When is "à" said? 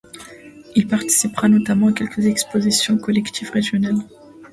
1.89-1.93